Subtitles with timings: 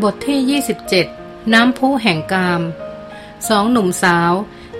[0.00, 0.60] บทที่
[1.08, 2.62] 27 น้ำพุแห่งกาม
[3.48, 4.32] สองหนุ่มสาว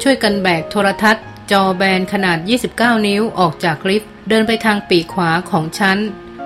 [0.03, 2.39] ช่วยกันแบกโทรทัศน์ จอแบนขนาด
[2.73, 5.99] 29 นิ้วออกจากลิฟต์เดินไปทางปีกขวาของชั้น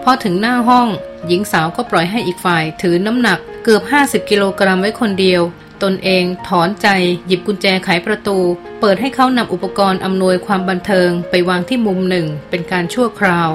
[0.03, 0.89] พอถึงหน้าห้อง
[1.27, 5.43] หญิงสาวก็ปล่อยให้อีกฝ่ายถือน้ำหนักเกือบ 50 กิโลกรัมไว้คนเดียว
[5.83, 6.89] ตนเองถอนใจ
[7.27, 8.39] หยิบกุญแจไขประตู
[8.81, 13.49] เปิดให้เขานำอุปกรณ์อำนวยความบันเทิงไปวางที่มุมหนึ่ง เป็นการชั่วคราว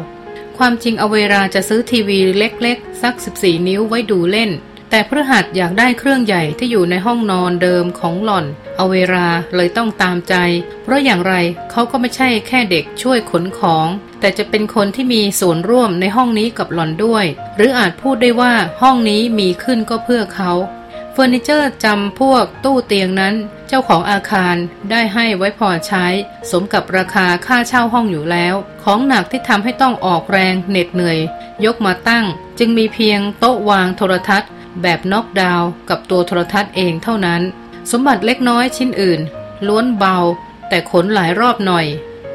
[0.58, 4.52] ความจริงอเวราจะซื้อทีวีเล็กๆสัก 14 นิ้วไว้ดูเล่น
[4.94, 10.36] แต่พระหัสอยากได้เครื่องใหญ่ที่อยู่ในห้องนอนเดิมของหล่อน เอาเวลาเลยต้องตามใจ
[10.84, 11.34] เพราะอย่างไร
[11.72, 13.88] เขาก็ไม่ใช่แค่เด็กช่วยขนของ
[14.20, 17.26] แต่จะเป็นคนที่มีส่วนร่วมในห้องนี้กับหล่อนด้วย
[17.58, 20.52] หรืออาจพูดได้ว่าห้องนี้มีขึ้นก็เพื่อเขา
[21.14, 23.36] เฟอร์นิเจอร์จำพวกตู้เตียงนั้น
[23.68, 24.56] เจ้าของอาคาร
[24.92, 26.06] ได้ให้ไว้พอใช้
[26.52, 31.20] สมกับราคาค่าเช่าห้องอยู่แล้ว ของหนักที่ทำให้ต้องออกแรงเหน็ดเหนื่อย
[31.66, 32.26] ยกมาตั้ง
[32.60, 34.50] จึงมีเพียงโต๊ะวางโทรทัศน์
[34.82, 37.42] แบบน็อกดาวน์กับตัวโทรทัศน์เองเท่านั้น
[37.92, 39.22] สมบัติเล็กน้อยชิ้นอื่น
[39.68, 40.18] ล้วนเบา
[40.70, 41.86] แต่ขนหลายรอบหน่อย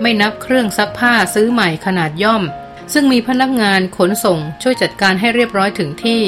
[0.01, 2.42] ไม่นับเครื่องซักผ้าซื้อใหม่ขนาดย่อม
[2.92, 6.23] ซึ่งมีพนักงานขนส่งช่วยจัดการให้เรียบร้อยถึงที่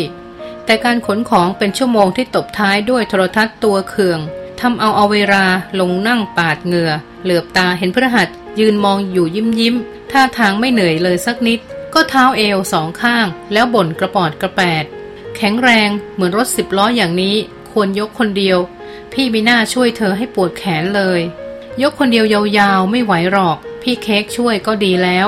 [0.65, 4.21] แต่การขนของเป็นชั่วโมงที่ตบท้ายด้วยโทรทัศน์ตัวเคือง
[4.61, 5.45] ทำเอาเอาเวลา
[5.81, 6.93] ลงนั่งปาดเหงื่อ
[7.23, 8.29] เหลือบตาเห็นพระหัต
[8.61, 9.75] ยืนมองอยู่ยิ้มยิ้ม
[10.11, 11.61] ท่าทางไม่เหนื่อยเลยสักนิด
[11.95, 14.85] ก็เท้าเอวสองข้าง แล้วบ่นกระปอดกระแปด
[15.37, 17.37] แข็งแรงเหมือนรถสิบล้ออย่างนี้
[17.71, 18.59] ควรยกคนเดียว
[19.13, 21.21] พี่ไม่น่าช่วยเธอให้ปวดแขนเลย
[21.83, 22.27] ยกคนเดียว
[22.59, 25.27] ยาวๆไม่ไหวหรอก พี่เค้กช่วยก็ดีแล้ว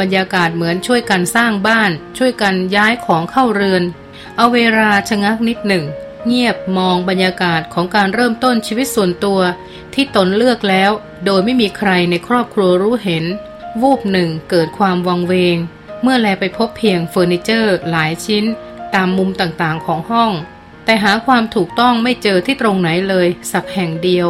[0.00, 3.82] บรรยากาศเหมือนช่วยกันสร้างบ้าน ช่วยกันย้ายของเข้าเรือน
[4.36, 5.84] เอาเวลาชะงักนิดหนึ่ง
[6.26, 9.40] เงียบมองบรรยากาศของการเริ่มต้นชีวิตส่วนตัว
[9.94, 10.90] ที่ตนเลือกแล้ว
[11.24, 13.24] โดยไม่มีใครในครอบครัวรู้เห็น
[13.82, 15.56] วูบหนึ่งเกิดความวังเวง
[16.02, 18.44] เมื่อแลไปพบเพียงเฟอร์นิเจอร์หลายชิ้น
[18.94, 20.32] ตามมุมต่างๆของห้อง
[20.84, 24.28] แต่หาความถูกต้องไม่เจอที่ตรงไหนเลยสักแห่งเดียว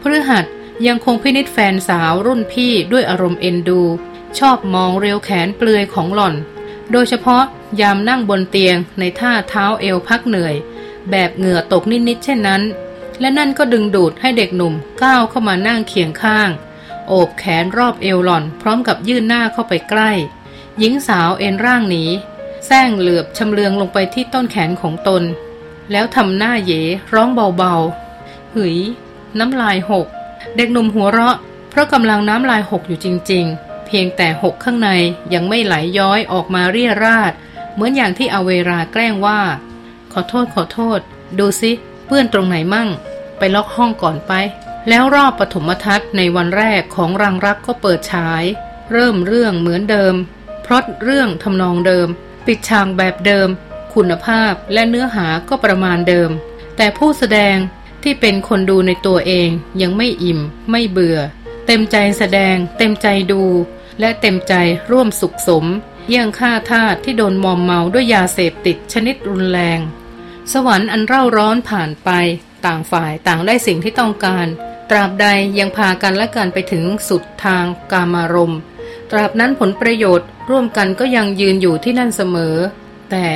[0.00, 0.44] พฤหัส
[0.86, 3.82] ยังคงพินิษแฟนสาวรุ่นพี่ด้วยอารมณ์เอ็นดู
[4.38, 6.34] ชอบมองเรียวแขนเปลือยของหล่อน
[6.92, 7.44] โดยเฉพาะ
[7.80, 10.54] ยามนั่งบนเตียงในท่าเท้าเอวพักเหนื่อย
[11.10, 12.62] แบบเหงื่อตกนิดๆเช่นนั้น
[13.20, 16.50] และนั่นก็ดึงดูดให้เด็กหนุ่มก้าวเข้ามานั่งเคียงข้าง
[17.08, 20.10] โอบแขนรอบเอวหล่อน พร้อมกับยื่นหน้าเข้าไปใกล้
[20.78, 22.04] หญิงสาวเอ็นร่างหนี
[22.72, 25.22] ซงเหลือบชำเลืองลงไปที่ต้นแขนของตน
[25.92, 26.72] แล้วทำหน้าเย
[27.14, 27.28] ร้อง
[27.58, 28.76] เบาๆหืย
[29.38, 30.06] น้ำลายหก
[30.56, 31.36] เด็กหนุ่มหัวเราะ
[31.70, 34.90] เพราะกำลังน้ำลายหกอยู่จริง ๆ เพียงแต่หกข้างใน
[35.34, 37.32] ยังไม่ไหลยย้อยออกมาเรียราด
[37.74, 39.40] เหมือนอย่างที่อเวราแกล้งว่า
[40.12, 41.00] ขอโทษขอโทษ
[41.38, 41.70] ดูสิ
[42.06, 42.88] เปื้อนตรงไหนมั่ง
[43.38, 44.32] ไปล็อกห้องก่อนไป
[44.88, 48.42] แล้วรอบปฐมทัศน์ในวันแรกของรังรักก็เปิดฉาย
[48.92, 50.14] เริ่มเรื่องเหมือนเดิม
[50.66, 52.08] พราะเรื่องทำนองเดิม
[52.46, 53.48] ปิดฉากแบบเดิม
[53.94, 56.30] คุณภาพและเนื้อหาก็ประมาณเดิม
[56.76, 57.56] แต่ผู้แสดง
[58.02, 59.48] ที่เป็นคนดูในตัวเอง
[59.82, 61.18] ยังไม่อิ่ม ไม่เบื่อ
[61.66, 63.42] เต็มใจแสดง เต็มใจดู
[64.00, 64.54] และเต็มใจ
[64.90, 65.64] ร่วมสุขสม
[66.08, 69.80] เยี่ยงฆ่าทาสที่โดนมอมเมาด้วยยาเสพติดชนิดรุนแรง
[70.52, 72.10] สวรรค์อันเร่าร้อนผ่านไป
[72.66, 74.46] ต่างฝ่ายต่างได้สิ่งที่ต้องการ
[74.90, 75.26] ตราบใด
[75.58, 78.60] ยังพากันและกันไปถึงสุดทางกามารมณ์
[79.12, 82.56] ตราบนั้นผลประโยชน์ร่วมกันก็ยังยืนอยู่ที่นั่นเสมอ
[83.10, 83.28] แต่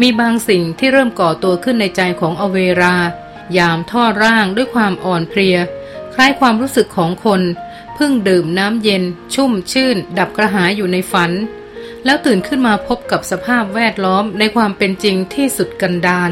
[0.00, 2.96] มีบางสิ่งที่เริ่มก่อตัวขึ้นในใจของอเวรา
[3.58, 5.56] ยามท่อร่างด้วยความอ่อนเพลีย
[6.14, 7.42] คล้ายความรู้สึกของคน
[7.94, 9.02] เพิ่งดื่มน้ำเย็น
[9.34, 11.30] ชุ่มชื่น ดับกระหายอยู่ในฝัน
[12.04, 16.30] แล้วตื่นขึ้นมาพบกับสภาพแวดล้อมในความเป็นจริงที่สุดกันดาน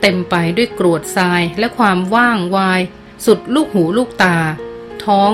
[0.00, 2.80] เต็มไปด้วยกรวดทรายและความว่างวาย
[3.26, 4.36] สุดลูกหูลูกตา
[5.04, 5.30] ท้อง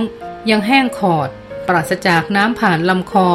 [0.50, 1.30] ยังแห้งขอด
[1.70, 3.26] ปราศจากน้ำผ่านลำคอ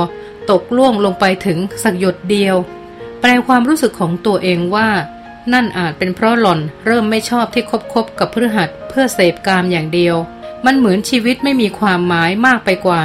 [0.50, 2.56] ตกล่วงลงไปถึงสักหยดเดียว
[3.22, 4.90] แปลความรู้สึกของตัวเองว่า
[5.54, 10.16] นั่นอาจเป็นเพราะหล่อนเริ่มไม่ชอบที่คบคบกับพฤหัสเพื่อเสพกามอย่างเดียว
[10.66, 13.02] มันเหมือนชีวิตไม่มีความหมายมากไปกว่า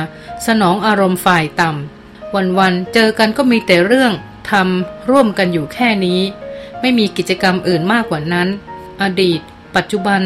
[0.46, 4.12] สนองอารมณ์ฝ่ายต่ำวันๆเจอกันก็มีแต่เรื่อง
[4.50, 6.20] ทำร่วมกันอยู่แค่นี้
[6.80, 8.48] ไม่มีกิจกรรมอื่นมากกว่านั้น
[9.02, 9.40] อดีต
[9.76, 10.20] ปัจจุบัน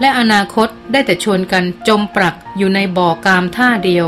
[0.00, 4.06] และอนาคตได้แต่ชวนกันจมปรักอยู่ในบ่อกามท่าเดียว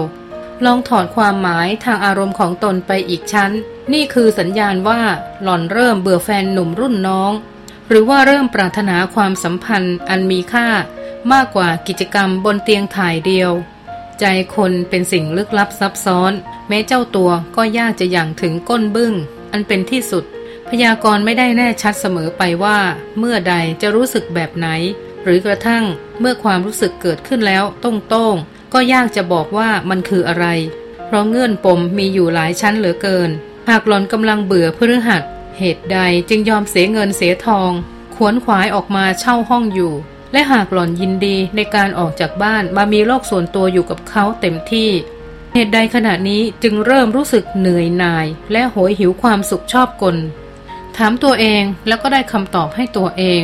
[0.65, 3.53] ลองถอดความหมายทางอารมณ์ของตนไปอีกชั้น
[3.93, 5.01] นี่คือสัญญาณว่า
[5.43, 7.33] หล่อนเริ่มเบื่อแฟนหนุ่มรุ่นน้อง
[7.89, 10.69] หรือว่าเริ่มปรารถนาความสัมพันธ์อันมีค่า
[11.33, 13.53] มากกว่ากิจกรรมบนเตียงถ่ายเดียว
[14.21, 14.25] ใจ
[14.55, 16.33] คนเป็นสิ่งลึกลับซับซ้อน
[16.69, 19.15] แม้เจ้าตัวก็ยากจะอย่างถึงก้นบึง้ง
[19.53, 20.25] อันเป็นที่สุด
[20.69, 22.79] พยากรณ์ไม่ได้แน่ชัดเสมอไปว่า
[23.19, 24.69] เมื่อใดจะรู้สึกแบบไหน
[25.25, 25.85] หรือกระทั่ง
[26.21, 28.37] เมื่อความรู้สึกเกิดขึ้นแล้วต้องโต้ง
[28.73, 30.47] ก็ยากจะบอกว่ามันคืออะไร
[31.07, 33.31] เพราะเงื่อนปมมีอยู่หลายชั้นเหลือเกิน
[33.69, 35.23] หากหลอนกำลังเบื่อพฤหัส
[35.59, 35.99] เหตุใด
[36.29, 37.71] จึงยอมเสียเงินเสียทอง
[38.15, 39.93] ขวนขวายออกมาเช่าห้องอยู่
[40.33, 44.91] และหากหลอนยินดีในการออกจากบ้านมามีโลกส่วนตัวอยู่กับเขาเต็มที่
[45.55, 50.17] เหตุใดขณะนี้จึงเริ่มรู้สึกเหนื่อยหน่าย และโหยหิวความสุขชอบกล
[50.97, 53.43] ถามตัวเองแล้วก็ได้คำตอบให้ตัวเอง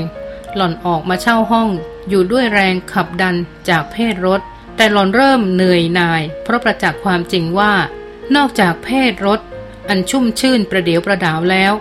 [0.56, 1.68] หล่อนออกมาเช่าห้อง
[2.08, 3.36] อยู่ด้วยแรงขับดัน
[3.68, 4.40] จากเพศรถ
[4.76, 7.74] แต่หล่อนเริ่มเหนื่อยหน่าย เพราะประจักษ์ความจริงว่า
[8.36, 9.40] นอกจากเพศรถ
[9.88, 11.72] อันชุ่มชื่นประเดียวประดาวแล้ว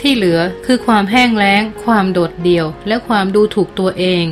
[0.00, 4.24] ที่เหลือคือความแห้งแล้ง ความโดดเดี่ยว และความดูถูกตัวเอง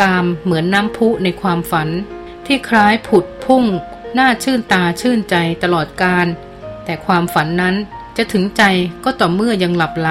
[0.00, 1.88] กามเหมือนน้ำพุในความฝัน
[2.46, 3.64] ที่คล้ายผุดพุ่ง
[4.18, 6.26] น่าชื่นตาชื่นใจตลอดการ
[6.84, 7.74] แต่ความฝันนั้น
[8.16, 8.62] จะถึงใจ
[9.04, 10.10] ก็ต่อเมื่อยังหลับไหล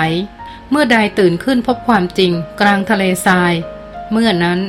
[0.70, 3.54] เมื่อใดตื่นขึ้นพบความจริงกลางทะเลทราย
[4.12, 4.60] เมื่อนั้น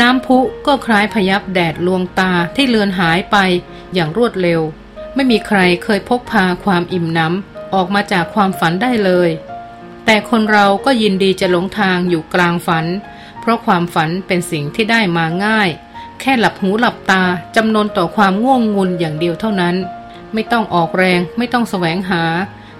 [0.00, 3.36] น้ำพุก็คล้ายพยับแดดลวงตาที่เลือนหายไป
[3.94, 4.60] อย่างรวดเร็ว
[5.14, 9.30] ไม่มีใครเคยพกพาความอิ่มน้ำออกมาจากความฝันได้เลย
[10.04, 12.86] แต่คนเราก็ยินดีจะหลงทางอยู่กลางฝัน
[13.40, 15.68] เพราะความฝันเป็นสิ่งที่ได้มาง่าย
[16.20, 17.22] แค่หลับหูหลับตา
[17.56, 19.74] จำนนต่อความง่วงงุนอย่างเดียวเท่านั้น
[20.32, 22.22] ไม่ต้องออกแรงไม่ต้องแสวงหา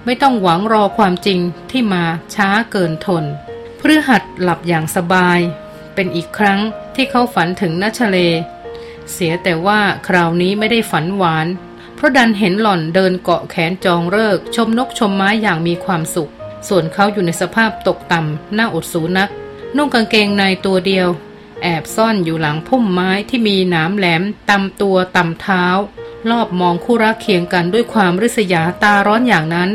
[0.05, 1.39] ไม่ต้องหวังรอความจริง
[1.71, 2.05] ที่มา
[2.35, 3.25] ช้าเกินทน
[3.79, 5.41] พฤหัสหลับอย่างสบาย
[5.95, 6.61] เป็นอีกครั้ง
[6.95, 8.19] ที่เขาฝันถึงนัชเล
[9.13, 11.47] เสียแต่ว่าคราวนี้ไม่ได้ฝันหวาน
[11.95, 16.31] เพราะดันเห็นหล่อนเดินเกาะแขนจองเลิก ชมนกชมไม้อย่างมีความสุข
[16.69, 19.31] ส่วนเขาอยู่ในสภาพตกต่ำหน้าอดสูนัก
[19.77, 21.09] นุ่งกางเกงในตัวเดียว
[21.63, 25.65] แอบซ่อนอยู่หลังพุ่มไม้ที่มีหนามแหลมตำตัวตำเท้า
[26.31, 29.71] รอบมองคู่รักเคียงกันด้วยความริษยาตาร้อนอย่างนั้น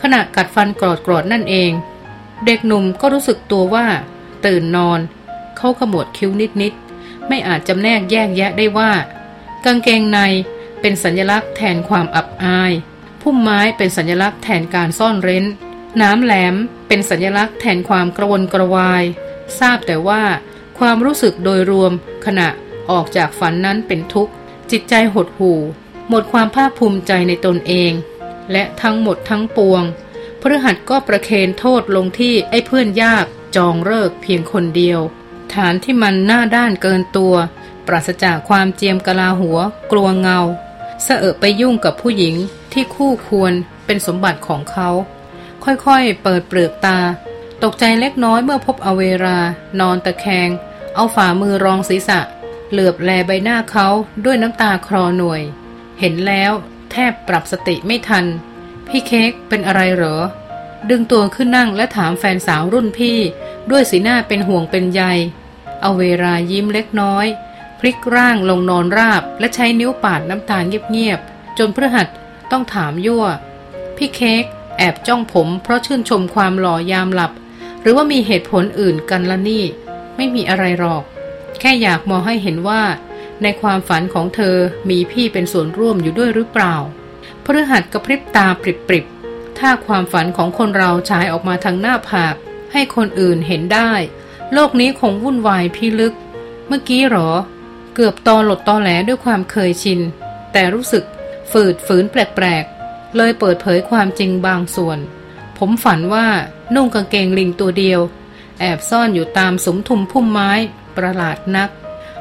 [0.00, 1.70] ขณะกัดฟันกรอดกรอดนั่นเอง
[2.46, 3.86] เด็กหนุ่มก็รู้สึกตัวว่า
[4.46, 5.00] ตื่นนอน
[5.64, 6.30] เขาขมวดคิ้ว
[6.62, 8.92] นิดๆ ไม่อาจจำแนกแยกแยะได้ว่า
[9.64, 10.18] กางเกงใน
[10.80, 12.72] เป็นสัญลักษณ์แทนความอับอาย
[13.22, 15.44] พุ่มไม้เป็นสัญลักษณ์แทนการซ่อนเร้น
[16.00, 16.54] น้ำแหลม
[16.88, 19.04] เป็นสัญลักษณ์แทนความกระวนกระวาย
[19.58, 20.22] ทราบแต่ว่า
[20.78, 21.92] ความรู้สึกโดยรวม
[22.26, 22.48] ขณะ
[22.90, 24.32] ออกจากฝันนั้นเป็นทุกข์
[24.70, 25.60] จิตใจหดหู่
[26.08, 27.92] หมดความภาคภูมิใจในตนเอง
[28.52, 29.82] และทั้งหมดทั้งปวง
[30.40, 33.24] พฤหัสก็ประเคนโทษลงที่ไอ้เพื่อนยาก
[33.56, 35.00] จองเลิกเพียงคนเดียว
[35.54, 37.34] ฐานที่มันหน้าด้านเกินตัว
[37.86, 39.58] ปราศจากความเจียมกะลาหัว
[39.92, 40.40] กลัวเงา
[41.02, 42.34] เสอะไปยุ่งกับผู้หญิง
[42.72, 43.52] ที่คู่ควร
[43.86, 44.88] เป็นสมบัติของเขา
[45.64, 46.98] ค่อยๆ เปิดเปลือกตา
[47.62, 49.38] ตกใจเล็กน้อยเมื่อพบอเวรา
[49.80, 50.48] นอนตะแคง
[50.94, 52.20] เอาฝ่ามือรองศีรษะ
[52.70, 53.86] เหลือบแลใบหน้าเขา
[54.24, 55.42] ด้วยน้ำตาคลอหน่วย
[56.00, 56.52] เห็นแล้ว
[56.90, 58.24] แทบปรับสติไม่ทัน
[58.88, 60.16] พี่เค้กเป็นอะไรเหรอ
[60.90, 63.18] ดึงตัวขึ้นนั่งและถามแฟนสาวรุ่นพี่
[63.70, 65.02] ด้วยสีหน้าเป็นห่วงเป็นใย
[65.84, 67.26] เอาเวลายิ้มเล็กน้อย
[67.78, 70.58] พลิกร่างลงนอนราบ และใช้นิ้วปาดน้ำตา
[70.90, 72.06] เงียบๆ จนพฤหัส
[72.50, 73.24] ต้องถามยั่ว
[73.96, 74.44] พี่เค้ก
[74.78, 77.32] แอบจ้องผมเพราะชื่นชมความหล่อยามหลับ
[77.80, 79.64] หรือว่ามีเหตุผลอื่นกันละนี่
[80.16, 81.02] ไม่มีอะไรหรอก
[81.60, 82.82] แค่อยากมองให้เห็นว่า
[83.42, 84.56] ในความฝันของเธอ
[84.90, 86.74] มีพี่เป็นส่วนร่วมอยู่ด้วยหรือเปล่า
[87.44, 92.34] พฤหัสกระพริบตาปริบๆถ้าความฝันของคนเราฉายออกมาทางหน้าผาก
[92.72, 93.92] ให้คนอื่นเห็นได้
[94.52, 96.14] โลกนี้คงวุ่นวายพิลึก
[96.66, 97.28] เมื่อกี้หรอ
[97.94, 100.00] เกือบตอหลดตอแหลด้วยความเคยชิน
[100.52, 101.04] แต่รู้สึก
[101.52, 104.98] ฝืดฝืนแปลกๆ เลยเปิดเผยความจริงบางส่วน
[105.58, 106.26] ผมฝันว่า
[106.74, 108.00] นุ่งกางเกงลิงตัวเดียว
[108.60, 110.50] แอบซ่อนอยู่ตามสมทุมพุ่มไม้
[110.96, 111.70] ประหลาดนัก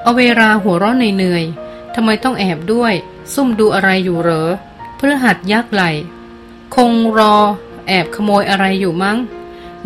[0.01, 2.93] เอาเวลาหัวร้อนเหนื่อยๆทำไมต้องแอบด้วย
[3.33, 4.49] ซุ่มดูอะไรอยู่เหรอ
[4.97, 5.83] เพื่อหัดยักไหล
[6.75, 7.35] คงรอ
[7.87, 9.17] แอบขโมยอะไรอยู่มั้ง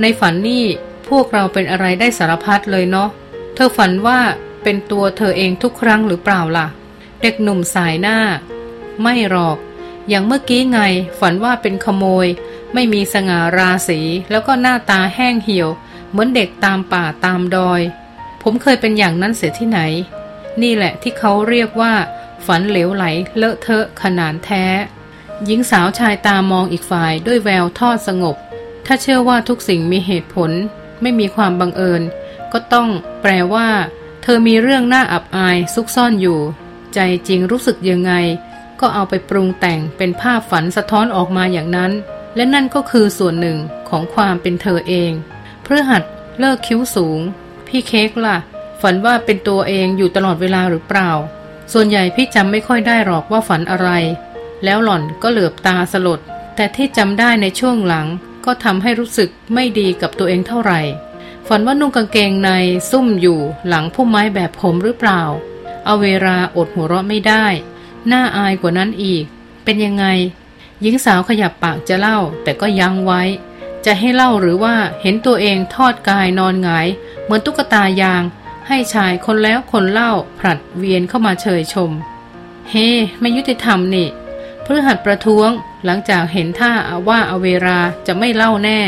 [0.02, 0.66] ในฝันนี่
[1.10, 3.10] พวกเราเป็นอะไรได้สารพัดเลยเนาะ
[3.56, 4.20] เธอฝันว่า
[4.64, 6.68] เป็นตัวเธอเองทุกครั้งหรือเปล่าล่ะ
[7.22, 8.18] เด็กหนุ่มสายหน้า
[9.02, 9.58] ไม่หรอก
[10.10, 10.80] อย่างเมื่อกี้ไง
[11.20, 12.28] ฝันว่าเป็นขโมย
[12.74, 14.00] ไม่มีสง่าราศี
[14.32, 15.70] แล้วก็หน้าตาแห้งเหี่ยว
[16.10, 17.82] เหมือนเด็กตามป่าตามดอย
[18.44, 19.80] ผมเคยเป็นอย่างนั้นเสียที่ไหน
[20.62, 21.94] นี่แหละที่เขาเรียกว่า
[22.46, 23.06] ฝันเหลวไหล
[23.38, 24.66] เลอะเทอะขนานแท้
[25.46, 28.36] หญิงสาวชายตามองอีกฝ่ายด้วยแววทอดสงบ
[28.86, 30.52] ถ้าเชื่อว่าทุกสิ่งมีเหตุผล
[31.02, 32.02] ไม่มีความบังเอิญ
[32.54, 32.90] ก็ต้อง
[33.22, 33.68] แปลว่า
[34.24, 36.40] เธอมีเรื่องน่าอับอายซุกซ่อนอยู่
[36.94, 38.14] ใจจริงรู้สึกยังไง
[38.80, 41.92] ก็เอาไปปรุงแต่งเป็นภาพฝันสะท้อนออกมาอย่างนั้น
[42.36, 43.58] และนั่นก็คือส่วนหนึ่ง
[43.90, 45.12] ของความเป็นเธอเอง
[45.64, 46.04] เพื่อหัด
[46.40, 47.20] เลิกคิ้วสูง
[47.68, 48.38] พี่เค้กล่ะ
[48.82, 51.12] ฝันว่าเป็นตัวเองอยู่ตลอดเวลาหรือเปล่า
[51.74, 53.90] ส่วนใหญ่พี่จำไม่ค่อยได้หรอกว่าฝันอะไร
[54.64, 56.20] แล้วหล่อนก็เหลือบตาสลด
[56.56, 58.08] แต่ที่จำได้ในช่วงหลัง
[58.46, 60.82] ก็ทำให้รู้สึกไม่ดีกับตัวเองเท่าไหร่
[61.48, 62.52] ฝันว่านุ่งกางเกงใน
[62.90, 65.22] ซุ่มอยู่หลังพุ่มไม้แบบผมหรือเปล่า
[65.86, 67.46] เอาเวลาอดหัวเราะไม่ได้
[68.12, 69.24] น่าอายกว่านั้นอีก
[69.64, 70.06] เป็นยังไง
[70.82, 73.22] หญิงสาวขยับปากจะเล่า แต่ก็ยั้งไว้
[73.86, 76.88] จะให้เล่าหรือว่าเห็นตัวเองทอดกายนอนหงาย
[77.24, 78.24] เหมือนตุ๊กตายาง
[78.68, 81.92] ให้ชายคนแล้วคนเล่าผลัดเวียนเข้ามาเชยชม
[82.70, 82.88] เฮ้
[83.20, 84.08] ไม่ยุติธรรมนี่
[84.70, 85.50] พฤหัสประท้วง
[85.86, 86.72] หลังจากเห็นท่า
[87.10, 88.82] ว่าอเวราจะไม่เล่าแน่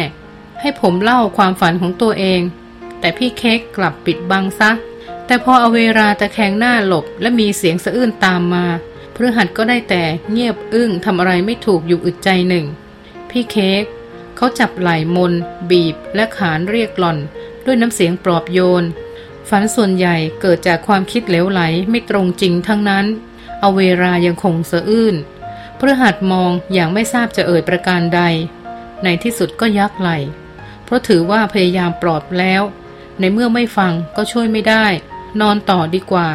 [0.62, 2.42] ให้ผมเล่าความฝันของตัวเอง
[3.00, 4.72] แต่พี่เค้กกลับปิดบังซะ
[5.26, 8.66] แต่พออเวราตะแคงหน้าหลบและมีเสียงสะอื้นตามมา
[9.16, 12.66] พฤหัสก็ได้แต่เงียบอึ้งทำอะไรไม่ถูกอยู่อึดใจหนึ่ง
[13.30, 13.84] พี่เค้ก
[14.36, 15.34] เขาจับไหล่มน
[15.70, 17.18] บีบและขานเรียกหล่อน
[17.66, 18.84] ด้วยน้ำเสียงปลอบโยน
[19.50, 23.06] ฝันส่วนใหญ่เกิดจากความคิดเหลวไหลไม่ตรงจริงทั้งนั้น
[23.64, 25.16] อเวลายังคงสะอื้น
[25.80, 28.22] พฤหัสมองอย่างไม่ทราบจะเอ่ยประการใด
[29.04, 30.10] ในที่สุดก็ยักไหล
[30.86, 32.62] เพราะถือว่าพยายามปลอบแล้ว
[33.20, 34.86] ในเมื่อไม่ฟังก็ช่วยไม่ได้
[35.42, 36.30] นอนต่อดีกว่า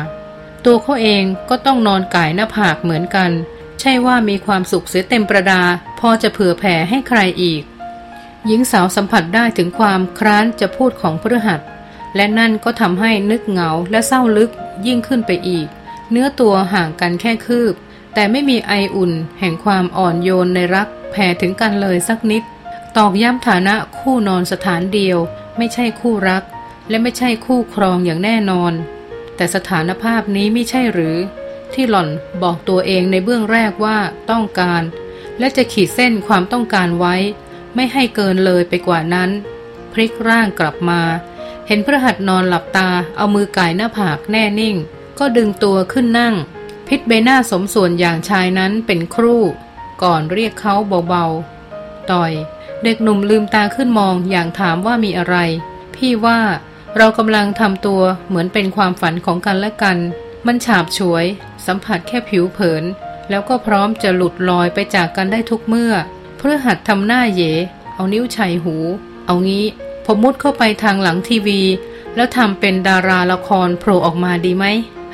[0.64, 3.30] ตัวเขาเองก็ต้องนอนก่ายหน้าผากเหมือนกัน
[3.80, 5.62] ใช่ว่ามีความสุขเสียเต็มประดา
[6.00, 7.62] พอจะเผื่อแผ่ให้ใครอีก
[8.46, 11.60] หญิงสาวสัมผัสได้ถึงความคร้านจะพูดของพฤหัส
[12.16, 14.50] และนั่นก็ทำให้นึกเหงาและเศร้าลึก
[14.86, 15.66] ยิ่งขึ้นไปอีก
[16.10, 17.74] เนื้อตัวห่างกันแค่คืบ
[18.14, 22.42] แต่ไม่มีไออุ่นแห่งความอ่อนโยนในรักแผ่ถึงกันเลยสักนิด
[22.96, 25.18] ตอกย้ำฐานะคู่นอนสถานเดียว
[25.58, 26.42] ไม่ใช่คู่รัก
[26.88, 28.72] และไม่ใช่คู่ครองอย่างแน่นอน
[29.36, 31.16] แต่สถานภาพนี้ไม่ใช่หรือ
[31.72, 32.08] ที่หล่อน
[32.42, 33.98] บอกตัวเองในเบื้องแรกว่า
[34.30, 34.82] ต้องการ
[35.38, 37.14] และจะขีดเส้นความต้องการไว้
[37.74, 39.30] ไม่ให้เกินเลยไปกว่านั้น
[39.92, 41.00] พลิกร่างกลับมา
[41.66, 44.76] เห็นพระหัตนอนหลับตาเอามือก่ายหน้าผากแน่นิ่ง
[45.18, 46.34] ก็ดึงตัวขึ้นนั่ง
[46.88, 49.42] พิษใบหน้าสมส่วนอย่างชายนั้นเป็นครู่
[50.02, 50.74] ก่อนเรียกเขา
[51.08, 52.32] เบาๆ ต่อย
[52.84, 55.36] เด็กหนุ่มลืมตาขึ้นมองอย่างถามว่ามีอะไร
[55.96, 56.40] พี่ว่า
[56.96, 59.98] เรากำลังทำตัวเหมือนเป็นความฝันของกันและกัน
[60.46, 61.24] มันฉาบฉวย
[61.66, 62.84] สัมผัสแค่ผิวเผิน
[63.30, 65.92] แล้วก็พร้อมจะหลุดลอยไปจากกันได้ทุกเมื่อ
[66.38, 67.42] เพื่อหัดทำหน้าเย
[67.94, 68.76] เอานิ้วชัยหู
[69.26, 69.64] เอางี้
[70.06, 71.60] ผมมุดเข้าไปทางหลังทีวี
[72.16, 74.64] แล้วทำเป็นดาราละครโผล่ออกมาดีไหม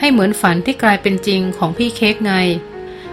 [0.00, 2.32] ให้เหมือนฝันที่กลายเป็นจริงของพี่เค้กไง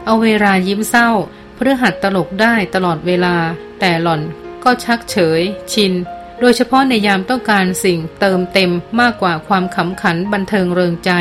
[0.06, 1.10] เอาเวลายิ้มเศร้า
[1.56, 3.36] เพื่อหัดตลกได้ตลอดเวลา
[3.79, 4.22] แต่หล่อน
[4.63, 5.41] ก็ชักเฉย
[5.74, 5.94] ชิน
[6.39, 11.12] โดยเฉพาะในยามต้องการสิ่งเติมเต็มมากกว่าความขำขันบันเทิงเริงใจ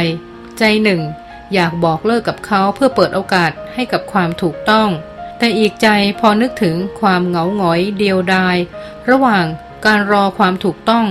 [0.58, 1.00] ใจหนึ่ง
[1.54, 4.88] อยากบอกเลิกกับเขาเพื่อเปิดโอกาสให้กับความถูกต้อง
[5.38, 5.88] แต่อีกใจ
[6.20, 8.56] พอนึกถึงความเหงาหงอยเดียวดาย
[9.10, 9.44] ระหว่าง
[9.86, 11.06] การรอความถูกต้อง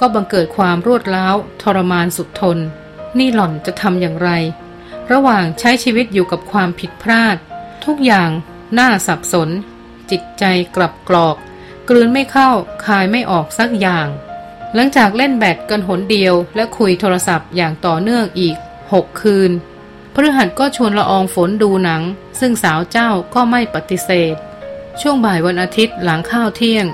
[0.00, 2.58] ก็บังเกิดความรวดร้าวทรมานสุดทน
[3.18, 4.30] นี่หล่อนจะทำอย่างไร
[5.12, 7.36] ระหว่างใช้ชีวิตอยู่กับความผิดพลาด
[7.84, 8.30] ทุกอย่าง
[8.78, 9.48] น่าสับสน
[10.10, 10.44] จิตใจ
[10.76, 11.36] กลับกรอก
[11.88, 12.50] กลืนไม่เข้า
[12.86, 14.08] คายไม่ออกสักอย่าง
[14.74, 18.56] หลังจากเล่นแบดกันหนเดียว และคุยโทรศัพท์อย่างต่อเนื่องอีก
[18.92, 19.50] หกคืน
[20.14, 22.02] พฤหัสก็ชวนละอองฝนดูหนัง
[22.40, 24.34] ซึ่งสาวเจ้าก็ไม่ปฏิเสธ
[25.00, 26.86] ช่วงบ่ายวันอาทิตย์หลังข้าวเที่ยง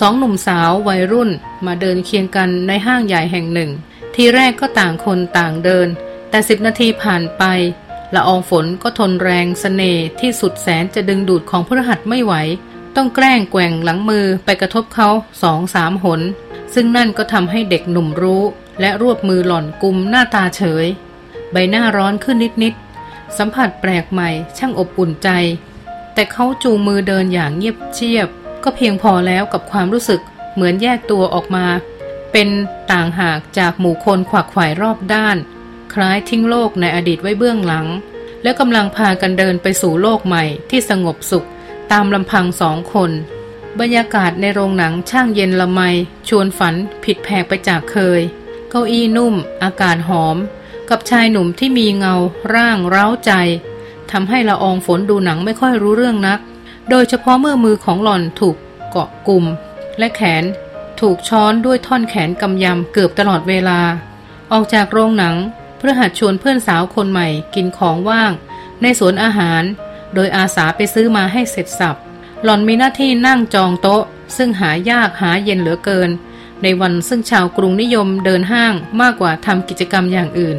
[0.00, 1.30] สองหนุ่มสาววัยรุ่น
[1.66, 3.70] มาเดินเคียงกันในห้างใหญ่แห่งหนึ่ง
[4.14, 5.88] ทีแรกก็ต่างคนต่างเดิน
[6.30, 7.44] แต่สิบนาทีผ่านไป
[8.14, 12.34] ละอองฝนก็ทนแรงสเสน่ห์ที่สุดแสนจะดึงดูดของพระหัตไม่ไหว
[12.96, 15.08] ต้องแกล้งแกว่งหลังมือไปกระทบเขา
[15.42, 16.20] สองสามหน
[16.74, 18.42] ซึ่งนั่นก็ทำให้เด็กหนุ่มรู้
[18.80, 20.86] และรวบมือหล่อนกุมหน้าตาเฉย
[21.52, 25.28] ใบหน้าร้อนขึ้นนิดๆสัมผัสแปลกใหม่ช่างอบอุ่นใจ
[26.14, 28.28] แต่เขาจูงมือเดินอย่างเงียบเชียบ
[28.64, 30.20] ก็เพียงพอแล้วกับความรู้สึก
[30.54, 31.66] เหมือนแยกตัวออกมา
[32.32, 32.48] เป็น
[32.92, 35.36] ต่างหากจากหมู่คนขวักไขว่รอบด้าน
[35.94, 37.86] คล้ายทิ้งโลกในอดีตไว้เบื้องหลัง
[38.42, 41.46] และกำลังพากันเดินไปสู่โลกใหม่ที่สงบสุข
[41.92, 43.10] ตามลำพังสองคน
[43.80, 45.80] บรรยากาศในโรงหนังช่างเย็นละไม
[46.28, 46.74] ชวนฝัน
[47.04, 48.20] ผิดแผกไปจากเคย
[48.70, 50.36] เก้าอี้นุ่ม อากาศหอม
[50.90, 52.14] กับชายหนุ่มที่มีเงา
[52.54, 53.32] ร่างเร้าใจ
[54.10, 56.40] ทำให้ละอองฝนดูหนังไม่ค่อยรู้เรื่องนัก
[56.90, 58.56] โดยเฉพาะเมื่อมือของหล่อนถูก
[58.90, 59.44] เกาะกลุ่ม
[59.98, 60.44] และแขน
[61.02, 63.80] ถูกช้อนด้วยท่อนแขนกำยำเกือบตลอดเวลา
[64.52, 65.36] ออกจากโรงหนัง
[65.78, 68.32] เพื่อหัดชวนเพื่อนสาวคนใหม่กินของว่าง
[68.82, 69.62] ในสวนอาหาร
[70.14, 71.96] โดยอาสาไปซื้อมาให้เสร็จสับ
[72.44, 74.02] หล่อนมีหน้าที่นั่งจองโต๊ะ
[74.36, 76.10] ซึ่งหายากหาเย็นเหลือเกิน
[76.62, 80.58] ในวันซึ่งชาวกรุงนิยมเดินห้างมากกว่าทำกิจกรรมอย่างอื่น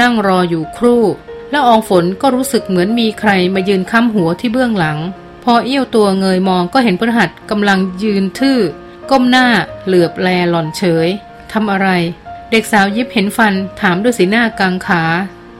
[0.00, 1.04] นั่งรออยู่ครู่
[1.50, 4.98] แล้วอองฝนก็รู้สึกเหมือนมีใครมายืนค้ำหัวที่เบื้องหลัง
[5.44, 8.58] พอเอี้ยวตัวเงยมองก็เห็นพระหัตกำลังยืนทื่อ
[9.10, 9.46] ก้มหน้า
[9.86, 11.08] เหลือบแลหล่อนเฉย
[11.52, 11.88] ทำอะไร
[12.50, 15.02] เด็กสาวยิบเห็นฟันถามด้วยสีหน้ากังขา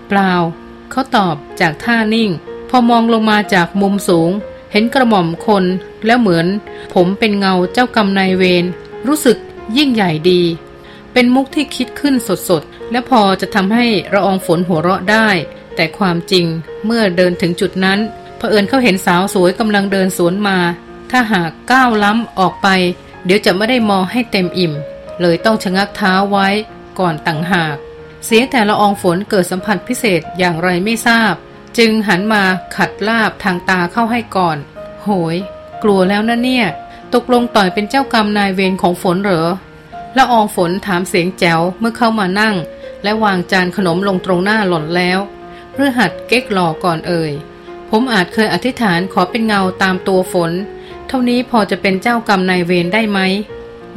[0.09, 0.33] เปล่า
[0.91, 2.31] เขาตอบจากท่านิ่ง
[2.69, 4.31] พอมองลงมาจากมุมสูง
[4.73, 5.65] เห็นกระหม่อมคน
[6.07, 6.47] แล้วเหมือน
[6.95, 8.65] ผมเป็นเงาเจ้ากรรมนายเวร
[9.07, 9.39] รู้สึก
[9.77, 10.43] ยิ่งใหญ่ดี
[11.13, 12.15] เป็นมุกที่คิดขึ้น
[12.49, 15.29] สดๆ และพอจะทำให้ระอองฝนหัวเราะได้
[15.75, 16.47] แต่ความจริง
[16.87, 17.99] เมื่อเดินถึงจุดนั้น
[18.37, 20.59] เผอิญเขาเห็นสาวสวยกำลังเดินสวนมา
[21.11, 22.69] ถ้าหากก้าวล้ำออกไป
[23.25, 24.73] เดี๋ยวจะไม่ได้มองให้เต็มอิ่ม
[25.21, 26.49] เลยต้องชะงักเท้าไว้
[26.99, 27.77] ก่อนต่างหาก
[28.25, 31.35] เสียแต่ละอองฝนเกิดสัมผัสพิเศษอย่างไรไม่ทราบ
[31.79, 32.43] จึงหันมา
[32.77, 34.59] ขัดลาบทางตาเข้าให้ก่อน
[35.03, 35.37] โหย
[35.83, 36.67] กลัวแล้วนะเนี่ย
[37.15, 39.49] ตกลงต่อยเป็นเจ้ากรรมนายเวรของฝนเหรอ
[40.17, 42.57] ละอองฝนถามเสียงแจ๋วเมื่อเข้ามานั่ง
[43.03, 45.19] และวางจานขนมลงตรงหน้าหล่อนแล้ว
[45.73, 47.33] เพื่อหัดเก๊กหล่อก่อนเอ่ย
[47.91, 50.53] ผมอาจเคยอธิษฐานขอเป็นเงาตามตัวฝน
[51.13, 53.19] เท่านี้พอจะเป็นเจ้ากรรมนายเวรได้ไหม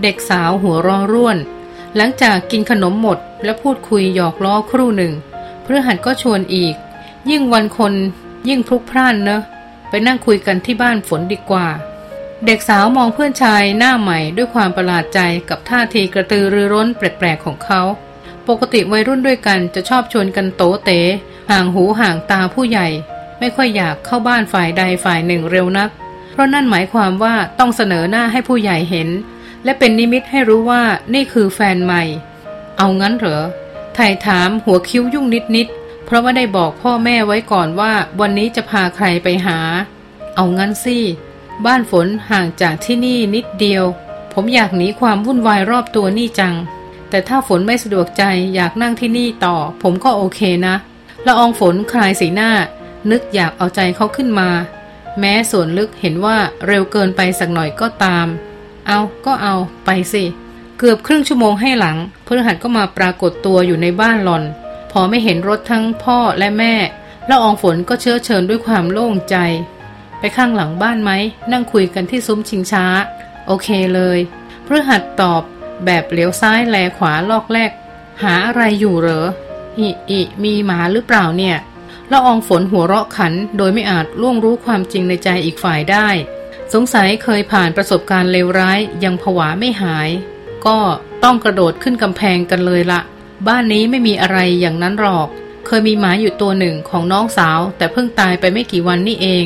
[0.02, 1.38] เด็กสาวหัวร้อร่วน
[1.96, 5.14] หลังจากกินขนมหมดและพูดคุยหยอกล้อครู่หนึ่ง
[5.64, 6.76] เพื่อหัดก็ชวนอีก
[7.30, 7.94] ยิ่งวันคน
[8.50, 9.42] ยิ่งพลุกพล่านเนอะ
[9.90, 11.68] ไปนั่งคุยกันที่บ้านฝนดีกว่า
[12.46, 17.82] เด็กสาวมองเพื่อนชายหน้าใหม่ด้วยความประหลาดใจกับท่าทีกระตือรือร้นแปลกๆของเขา
[18.48, 21.00] ปกติวัยรุ่นด้วยกันจะชอบชวนกันโตเต๋
[21.52, 22.88] ห่างหูห่างตาผู้ใหญ่
[23.40, 25.90] ไม่ค่อยอยากเข้าบ้านฝ่ายใดฝ่ายหนึ่งเร็วนัก
[26.34, 29.10] เพราะนั่นหมายความว่าต้องเสนอหน้าให้ผู้ใหญ่เห็น
[29.64, 32.04] และเป็นนิมิตให้รู้ว่านี่คือแฟนใหม่
[32.78, 33.44] เอางั้นเหรอ
[33.96, 35.26] ไถ่ถามหัวคิ้วยุ่ง
[35.56, 39.60] นิดๆเพราะว่าได้บอกพ่อแม่ไว้ก่อนว่าวันนี้จะพาใครไปหา
[40.36, 40.98] เอางั้นสิ
[41.66, 43.84] บ้านฝนห่างจากที่นี่นิดเดียว
[44.34, 46.56] ผมอยากหนีความวุ่นวายรอบตัวนี่จัง
[47.10, 48.24] แต่ถ้าฝนไม่สะดวกใจ
[48.56, 50.76] อยากนั่งที่นี่ต่อ ผมก็โอเคนะ
[51.26, 52.52] ละอองฝนคลายสีหน้า
[53.12, 54.50] นึกอยากเอาใจเขาขึ้นมา
[55.20, 58.28] แม้ส่วนลึกเห็นว่าเร็วเกินไปสักหน่อยก็ตาม
[58.88, 59.56] เอาก็เอา
[59.86, 60.24] ไปสิ
[60.78, 64.44] เกือบครึ่งชั่วโมงให้หลังพฤหัสก็มาปรากฏตัวอยู่ในบ้านหลอน
[64.92, 66.74] พอไม่เห็นรถทั้งพ่อและแม่
[67.30, 69.36] ละอองฝนก็เชื้อเชิญด้วยความโล่งใจ
[70.20, 71.12] ไปข้างหลังบ้านไหม
[71.52, 72.86] นั่งคุยกันที่ซุ้มชิงช้า
[73.48, 74.20] โอเคเลย
[74.66, 75.44] พฤหัสตอบ
[75.86, 77.72] แบบเหลียวซ้ายแลขวาลอกแรก
[78.24, 79.28] หาอะไรอยู่เหรอ
[79.80, 81.58] อิอิมีหมาหรือเปล่าเนี่ย
[82.12, 86.08] ละอองฝนหัวเราะขัน โดยไม่อาจล่วงรู้ความจริงในใจอีกฝ่ายได้
[86.74, 90.10] สงสัยเคยผ่านประสบการณ์เลวร้ายยังผวาไม่หาย
[90.66, 90.78] ก็
[91.24, 93.02] ต้องกระโดดขึ้นกำแพงกันเลยละ
[93.48, 95.28] บ้านนี้ไม่มีอะไรอย่างนั้นหรอก
[95.66, 99.46] เคยมีหมาอยู่ตัวหนึ่งของน้องสาว แต่เพิ่งตายไปไม่กี่วันนี่เอง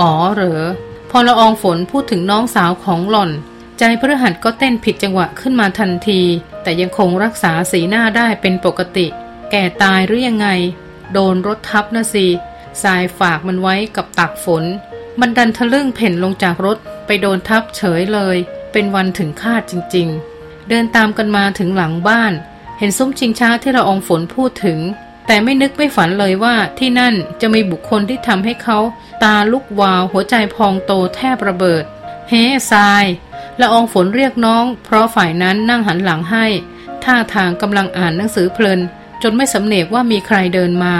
[0.00, 0.62] อ๋อเหรอ
[1.10, 3.30] พอละอองฝนพูดถึงน้องสาวของหล่อน
[3.78, 6.20] ใจพฤหัสก็เต้นผิดจังหวะขึ้นมาทันที
[6.62, 9.06] แต่ยังคงรักษาสีหน้าได้เป็นปกติ
[9.50, 10.48] แก่ตายหรือยังไง
[11.14, 12.26] โดนรถทับนะสิ
[12.82, 14.64] สายฝากมันไว้กับตักฝน
[15.20, 18.36] มันดันทะลึ่งเพ่นลงจากรถไปโดนทับเฉยเลย
[18.72, 22.32] เป็นวันถึงคาดจริง ๆ เดินตามกันมาถึงหลังบ้าน
[22.78, 24.78] เห็นซุ้มชิงช้าที่เราองฝนพูดถึง
[25.26, 28.78] แต่ไม่นึกไม่ฝันเลยว่าที่นั่นจะมีบุคคลที่ทำให้เขา
[29.22, 31.84] ตาลุกวาวหัวใจพองโตแทบระเบิด
[32.28, 33.04] เฮ้ทราย
[33.60, 36.46] ละอองฝนเรียกน้อง เพราะฝ่ายนั้นนั่งหันหลังให้
[37.04, 38.80] ท่าทางกำลังอ่านหนังสือเพลิน
[39.26, 40.94] จนไม่สำเนกว่ามีใครเดินมา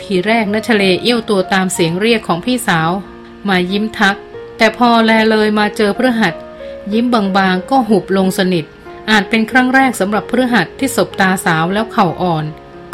[0.00, 2.90] ทีแรกนัชเลเอี้ยวตัวตามเสียงเรียกของพี่สาว
[3.48, 4.16] มายิ้มทัก
[4.56, 6.34] แต่พอแลเลยมาเจอพฤหัส
[6.92, 8.64] ยิ้มบางๆก็หุบลงสนิท
[9.10, 12.44] อาจเป็นครั้งแรกสำหรับพฤหัสที่สบตาสาวแล้วเข่าอ่อน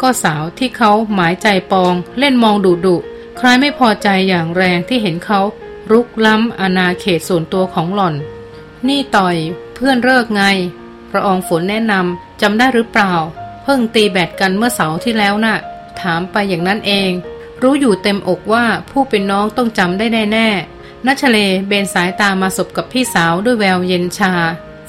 [0.01, 2.95] ก็สาวที่เขาหมายใจปอง เล่นมองดุดุ
[3.39, 5.39] คล้ายไม่พอใจอย่างแรงที่เห็นเขา
[5.91, 8.15] รุกล้ำอาณาเขตส่วนตัวของหล่อน
[8.87, 9.35] นี่ต่อย
[9.75, 10.43] เพื่อนเลิกไง
[11.11, 13.13] พระองฝนแนะนำจำได้หรือเปล่า
[13.63, 15.57] เพิ่งตีแบตกันเมื่อเสาร์ที่แล้วนะ่ะ
[16.01, 17.11] ถามไปอย่างนั้นเอง
[17.61, 24.33] รู้อยู่เต็มอกว่าผู้เป็นน้องต้องจำได้แน่ๆนัชเลเบนสายตามาสบกับพี่สาวด้วยแววเย็นชา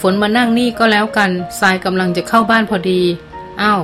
[0.01, 3.01] ฝนมานั่งนี่ก็แล้วกันทรายกำลังจะเข้าบ้านพอดี
[3.61, 3.81] อา้าว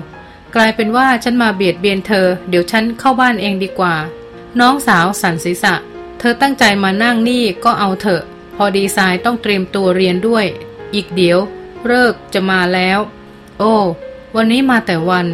[0.55, 3.95] กลายเป็นว่าฉันมาเบียดเบียนเธอ เดี๋ยวฉันเข้าบ้านเองดีกว่า
[4.61, 5.75] น้องสาวสันศีษะ
[6.19, 8.23] เธอตั้งใจมานั่งนี่ก็เอาเถอะ
[8.57, 10.47] พอดีทรายต้องเตรียมตัวเรียนด้วย
[10.95, 11.39] อีกเดี๋ยว
[11.87, 12.99] เลิกจะมาแล้ว
[13.59, 13.75] โอ้
[14.37, 15.27] วันนี้มาแต่วัน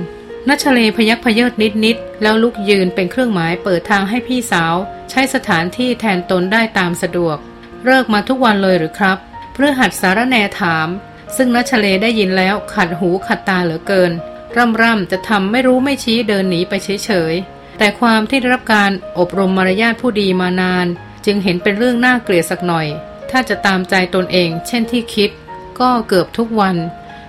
[0.48, 4.74] นัชเลพยักพเยิดนิดนิดแล้วลุกยืนเป็นเครื่องหมายเปิดทางให้พี่สาว
[5.11, 7.37] ใช้สถานที่แทนตนได้ตามสะดวก
[7.85, 9.18] เลิกมาทุกวันเลยหรือครับ
[9.54, 10.88] เพื่อหัดสารแนถาม
[11.37, 14.12] ซึ่งนัชเลได้ยินแล้วขัดหูขัดตาเหลือเกิน
[14.56, 20.87] ร่ำร่ำจะทำไม่รู้ไม่ชี้เดินหนีไปเฉยๆ แต่ความที่ได้รับการอบรมมารยาทผู้ดีมานาน
[21.24, 22.87] จึงเห็นเป็นเรื่องน่าเกลียดสักหน่อย
[23.30, 25.30] ถ้าจะตามใจตนเอง เช่นที่คิด
[25.80, 26.76] ก็เกือบทุกวัน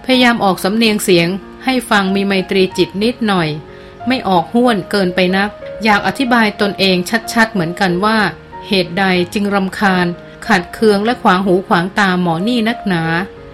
[0.05, 1.27] พยายามออกสำเนียงเสียง
[1.69, 3.49] ให้ฟังมีไมตรีจิตนิดหน่อย
[4.07, 5.49] ไม่ออกห้วนเกินไปนัก
[5.83, 6.97] อยากอธิบายตนเอง
[7.33, 8.17] ชัดๆเหมือนกันว่า
[8.67, 10.05] เหตุใดจึงรำคาญ
[10.47, 13.03] ขัดเคืองและขวางหูขวางตาหมอนี่นักหนา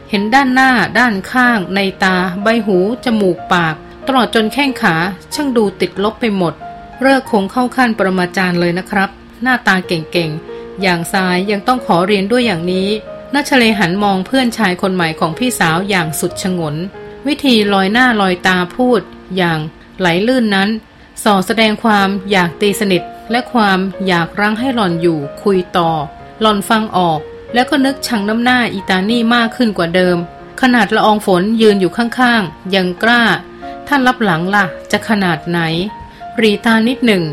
[0.10, 3.76] เห็นด้านหน้าด้านข้าง ในตา ใบหู จมูกปาก
[4.08, 4.96] ตลอดจนแข้งขา
[5.34, 6.54] ช่างดูติดลบไปหมด
[7.02, 9.10] เลิกคงเข้าขั้นปรมาจารย์เลยนะครับ
[9.44, 12.90] หน้าตาเก่งๆ อย่างทรายยังต้องขอเรียนด้วยอย่างนี้
[13.34, 16.76] นัชเลหันมองเพื่อนชายคนใหม่ของพี่สาวอย่างสุดชงน
[17.28, 19.02] วิธีลอยหน้าลอยตาพูด
[19.38, 19.60] อย่าง
[20.00, 20.70] ไหลลื่นนั้น
[21.24, 25.90] ส่อแสดงความอยากตีสนิท และความอยากรั้งให้หล่อนอยู่คุยต่อ
[26.42, 27.20] หล่อนฟังออก
[27.54, 30.18] แล้วก็นึกชังน้ำหน้าอีตานี่มากขึ้นกว่าเดิม
[30.62, 33.24] ขนาดละอองฝนยืนอยู่ข้างๆ ยังกล้า
[33.88, 35.60] ท่านรับหลังล่ะ จะขนาดไหน
[36.42, 37.24] รีตานิดหนึ่ง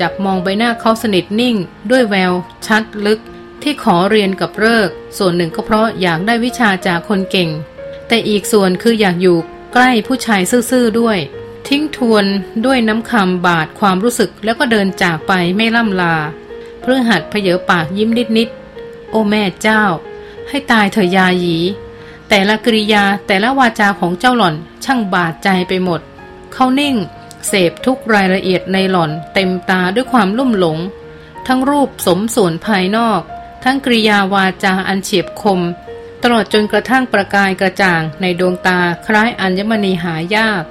[0.00, 1.56] จับมองใบหน้าเขาสนิทนิ่ง
[1.90, 2.32] ด้วยแวว
[2.66, 3.20] ชัดลึก
[3.62, 7.50] ที่ขอเรียนกับเลิก ส่วนหนึ่งก็เพราะอยากได้วิชาจากคนเก่ง
[8.08, 9.36] แต่อีกส่วนคืออยากอยู่
[9.72, 10.40] ใกล้ผู้ชาย
[10.70, 11.18] ซื่อๆด้วย
[11.68, 12.24] ทิ้งทวน
[12.64, 16.16] ด้วยน้ำคำบาดความรู้สึกแล้วก็เดินจากไปไม่ล่ำลา
[16.80, 19.82] เพื่อหัดเพเยอปากยิ้มนิดๆ โอ้แม่เจ้า
[20.48, 21.56] ให้ตายเถอะยาหยี
[22.28, 26.00] แต่ละกริยาแต่ละวาจาของเจ้าหล่อนช่างบาดใจไปหมด
[26.52, 26.96] เขานิ่ง
[27.48, 30.78] เสพทุกรายละเอียดในหล่อนเต็มตาด้วยความลุ่มหลง
[31.46, 33.20] ทั้งรูปสมส่วนภายนอก
[33.64, 35.60] ทั้งกริยาวาจาอันเฉียบคม
[36.26, 40.64] ตลอดจนกระทั่งประกายกระจ่างในดวงตาคล้ายอัญมณีหายาก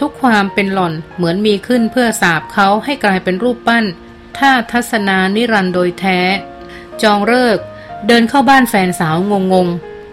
[0.00, 3.84] ทุกความเป็นหล่อนเหมือนมีขึ้นเพื่อสาบเขาให้กลายเป็นรูปปั้น
[4.38, 6.18] ท่าทัศนานิรันโดยแท้
[7.02, 7.58] จองเลิก
[8.06, 9.68] เดินเข้าบ้านแฟนสาวงงง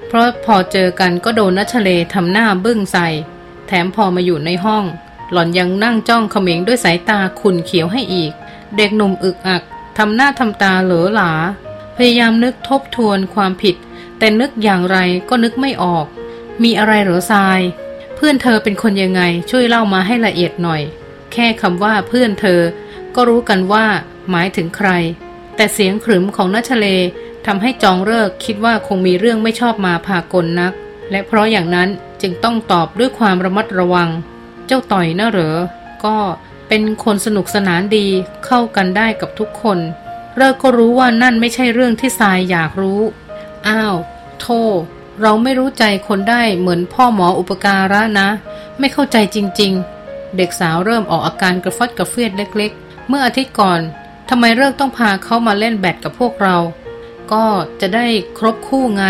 [0.07, 3.07] เพราะพอเจอกันก็โดนนัชเลทำหน้าบึ้งใส่
[3.67, 4.85] แถมพอมาอยู่ในห้อง
[5.31, 8.31] หล่อนยังนั่งจ้องเขม็งด้วยสายตาขุนเขียวให้อีก
[8.77, 9.61] เด็กหนุ่มอึกอัก
[9.97, 11.31] ทำหน้าทำตาเหลอหลา
[11.95, 13.75] พยายามนึกทบทวนความผิด
[14.19, 14.97] แต่นึกอย่างไร
[15.29, 16.05] ก็นึกไม่ออก
[16.63, 17.59] มีอะไรหรอทราย
[18.15, 20.81] เพื่อนเธอเป็นคนยังไงช่วยเล่ามาให้ละเอียดหน่อย
[21.31, 22.61] แค่คำว่าเพื่อนเธอ
[23.15, 23.85] ก็รู้กันว่า
[24.29, 24.89] หมายถึงใคร
[25.55, 26.87] แต่เสียงขรึมของนัชเล
[27.45, 30.73] ทำให้จองเลิกคิดว่าคงมีเรื่องไม่ชอบมาพากลนัก
[31.11, 31.89] และเพราะอย่างนั้น
[32.21, 34.09] จึงต้องตอบด้วยความระมัดระวัง
[34.67, 35.57] เจ้าต่อยน่าเหรอ
[36.05, 36.17] ก็
[36.67, 38.07] เป็นคนสนุกสนานดี
[38.45, 39.79] เข้ากันได้กับทุกคน
[40.37, 43.01] เลิกก็รู้ว่านั่นไม่ใช่เรื่องที่ทรายอยากรู้
[43.67, 43.95] อ้าว
[44.39, 44.45] โท
[45.21, 48.27] เราไม่รู้ใจคนได้เหมือนพ่อหมออุปการะนะ
[48.79, 52.71] ไม่เข้าใจจริง ๆ เด็กสาวเริ่มออกอาการกระฟัดกระเฟียดเล็ก
[53.07, 53.81] เมื่ออาทิตย์ก่อน
[54.29, 56.57] ทำไมเลิกต้องพาเขามาเล่นแบดกับพวกเรา
[57.31, 57.45] ก็
[57.81, 58.05] จะได้
[58.37, 59.05] ครบคู่ไง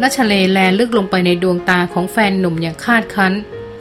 [0.00, 3.32] นัชเลแลลึกลงไปในดวงตาของแฟนหนุ่มอย่างคาดคั้น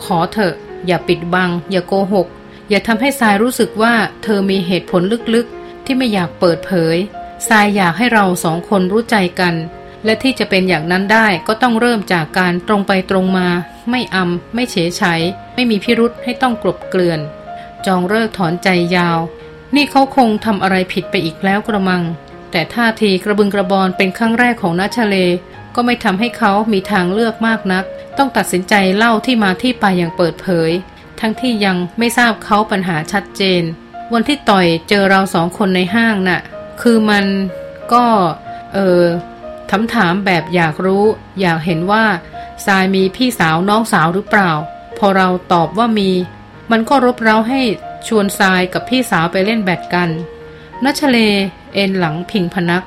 [0.04, 0.54] ขอเถอะ
[0.88, 2.28] อย่าปิดบัง อย่าโกหก
[2.70, 5.02] อย่าทำให้ทรายรู้สึกว่าเธอมีเหตุผล
[5.36, 6.98] ลึกๆ ที่ไม่อยากเปิดเผย
[7.50, 9.54] ทรายอยากให้เราสองคนรู้ใจกัน
[10.06, 13.48] และที่จะเป็นอย่างนั้นได้ก็ต้องเริ่มจากการตรงไปตรงมา
[13.90, 15.22] ไม่อำไม่เฉยชัย
[15.56, 17.20] ไม่มีพิรุษให้ต้องกลบเกลื่อน
[17.86, 19.20] จองเลิกถอนใจยาว
[19.76, 22.04] นี่เขาคงทำอะไรผิดไปอีกแล้วกระมัง
[22.52, 25.16] แต่ท่าทีกระบึงกระบอนเป็นครั้งแรกของนัชเล
[25.76, 27.86] ก็ไม่ทำให้เขามีทางเลือกมากนัก
[28.18, 30.72] ต้องตัดสินใจเล่าที่มาที่ไปอย่างเปิดเผย
[31.20, 33.64] ทั้งที่ยังไม่ทราบเขาปัญหาชัดเจน
[34.14, 36.42] วันที่ต่อยเจอเราสองคนในห้างน่ะ
[36.82, 37.26] คือมัน
[37.94, 38.06] ก็
[38.74, 39.04] เออ
[39.70, 41.06] ถามถามแบบอยากรู้
[41.40, 42.06] อยากเห็นว่า
[42.66, 44.52] ทรายมีพี่สาวน้องสาวหรือเปล่า
[44.98, 46.12] พอเราตอบว่ามี
[46.72, 47.62] มันก็รบเร้าให้
[48.08, 50.10] ชวนทรายกับพี่สาวไปเล่นแบดกัน
[50.84, 51.18] นัชเล
[51.74, 52.84] เอ็นหลังพิงพนัก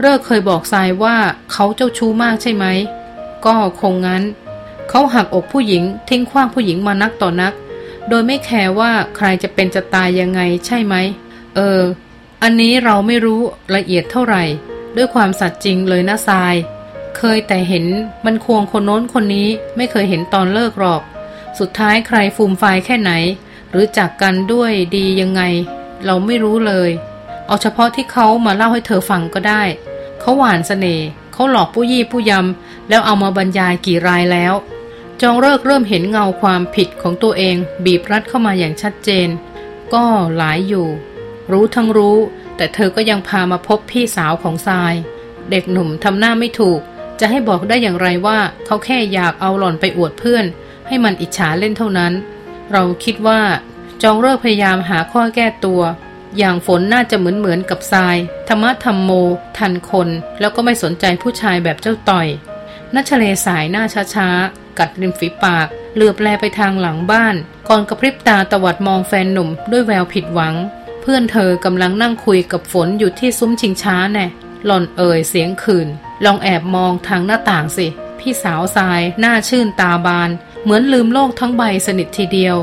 [0.00, 1.16] เลิกเคยบอกทรายว่า
[1.52, 2.64] เขาเจ้าชู้มากใช่ไหม
[3.46, 4.22] ก็คงงั้น
[4.88, 7.52] เขาหักอกผู้หญิง ทิ้งขว้างผู้หญิงมานักต่อนัก
[8.08, 10.94] โดยไม่แคร์ว่าใครจะเป็นจะตายยังไงใช่ไหม
[11.56, 11.80] เออ
[12.42, 13.40] อันนี้เราไม่รู้
[13.74, 14.44] ละเอียดเท่าไหร่
[14.96, 16.54] ด้วยความสัตย์จริงเลยนะทราย
[17.16, 17.86] เคยแต่เห็น
[18.24, 21.02] มันควงคนโน้นคนนี้ไม่เคยเห็นตอนเลิกหรอก
[21.58, 23.12] สุดท้ายใครฟูมไฟแค่ไหน
[23.70, 25.42] หรือจักกันด้วยดียังไง
[26.04, 26.90] เราไม่รู้เลย
[27.46, 29.62] เอาเฉพาะที่เขามาเล่าให้เธอฟังก็ได้
[30.20, 34.54] เขาหวานสเสน่ห์เขาหลอกผู้ยี่ผู้ยำแล้วเอามาบรรยายกี่รายแล้ว
[35.20, 39.28] จองเลิกเริ่มเห็นเงาความผิดของตัวเอง บีบรัดเข้ามาอย่างชัดเจน
[39.94, 40.04] ก็
[40.36, 40.86] หลายอยู่
[41.50, 42.18] รู้ทั้งรู้
[42.62, 44.94] แต่เธอก็ยังพามาพบพี่สาวของทราย
[45.50, 46.80] เด็กหนุ่มทำหน้าไม่ถูก
[47.20, 50.44] จะให้บอกได้อย่างไรว่าเขาแค่อยากเอาหล่อนไปอวดเพื่อน
[50.86, 52.12] ให้มันอิจฉาเล่นเท่านั้น
[52.72, 53.40] เราคิดว่า
[54.02, 55.82] จองเลิกพยายามหาข้อแก้ตัว
[56.38, 58.16] อย่างฝนน่าจะเหมือนเหมือนกับทราย
[58.48, 59.10] ธรรมะธรรมโม
[59.58, 60.08] ทันคน
[60.40, 62.26] แล้วก็ไม่สนใจผู้ชายแบบเจ้าต่อย
[62.94, 67.34] นัชเลสายหน้าช้าๆ กัดริมฝีปาก เหลือบแลไปทางหลังบ้าน
[67.68, 70.56] ก่อนกระพริบตาตวัดมองแฟนหนุ่มด้วยแววผิดหวัง
[71.02, 74.26] เพื่อนเธอกำลังนั่งคุยกับฝนอยู่ที่ซุ้มชิงช้าแน่
[74.66, 75.88] หล่อนเอ่ยเสียงคืน
[76.24, 77.86] ลองแอบมองทางหน้าต่างสิ
[78.18, 80.30] พี่สาวทรายหน้าชื่นตาบาน
[80.62, 82.56] เหมือนลืมโลกทั้งใบสนิททีเดียว